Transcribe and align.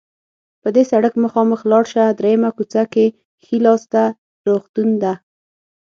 په 0.61 0.69
دې 0.75 0.83
سړک 0.91 1.13
مخامخ 1.23 1.59
لاړ 1.71 1.83
شه، 1.91 2.03
دریمه 2.17 2.49
کوڅه 2.57 2.81
کې 2.93 3.05
ښي 3.43 3.57
لاس 3.65 3.83
ته 3.93 4.03
روغتون 4.47 4.89
ده. 5.03 5.13